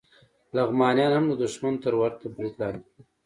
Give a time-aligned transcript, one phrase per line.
[0.55, 3.01] لغمانیان هم د دښمن تر ورته برید لاندې دي